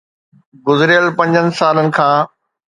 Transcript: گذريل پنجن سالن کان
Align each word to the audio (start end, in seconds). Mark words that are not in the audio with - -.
گذريل 0.65 1.07
پنجن 1.17 1.47
سالن 1.59 1.87
کان 1.95 2.19